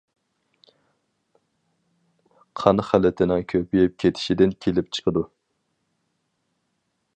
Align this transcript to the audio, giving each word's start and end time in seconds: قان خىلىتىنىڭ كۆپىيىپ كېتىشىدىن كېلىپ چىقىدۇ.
قان 2.63 2.83
خىلىتىنىڭ 2.89 3.45
كۆپىيىپ 3.53 3.95
كېتىشىدىن 4.05 4.57
كېلىپ 4.67 4.91
چىقىدۇ. 4.99 5.27